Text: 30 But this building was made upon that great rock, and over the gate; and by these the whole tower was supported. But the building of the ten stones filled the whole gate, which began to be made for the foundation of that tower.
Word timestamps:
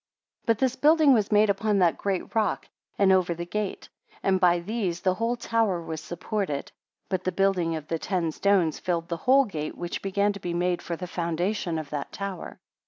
30 0.47 0.47
But 0.47 0.57
this 0.57 0.75
building 0.75 1.13
was 1.13 1.31
made 1.31 1.51
upon 1.51 1.77
that 1.77 1.99
great 1.99 2.33
rock, 2.33 2.67
and 2.97 3.11
over 3.11 3.35
the 3.35 3.45
gate; 3.45 3.87
and 4.23 4.39
by 4.39 4.57
these 4.59 5.01
the 5.01 5.13
whole 5.13 5.35
tower 5.35 5.79
was 5.79 6.01
supported. 6.01 6.71
But 7.07 7.23
the 7.23 7.31
building 7.31 7.75
of 7.75 7.87
the 7.87 7.99
ten 7.99 8.31
stones 8.31 8.79
filled 8.79 9.09
the 9.09 9.17
whole 9.29 9.45
gate, 9.45 9.77
which 9.77 10.01
began 10.01 10.33
to 10.33 10.39
be 10.39 10.55
made 10.55 10.81
for 10.81 10.95
the 10.95 11.05
foundation 11.05 11.77
of 11.77 11.91
that 11.91 12.11
tower. 12.11 12.57